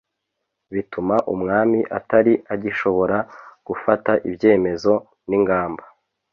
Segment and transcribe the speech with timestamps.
[0.73, 3.17] bituma umwami atari agishobora
[3.67, 4.93] gufata ibyemezo
[5.29, 5.83] n'ingamba